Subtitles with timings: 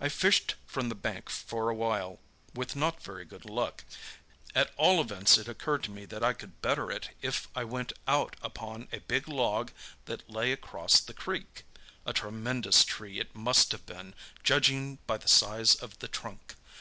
[0.00, 2.18] "I fished from the bank for a while,
[2.52, 3.84] with not very good luck.
[4.56, 7.92] At all events, it occurred to me that I could better it if I went
[8.08, 9.70] out upon a big log
[10.06, 15.28] that lay right across the creek—a tremendous tree it must have been, judging by the
[15.28, 16.56] size of the trunk.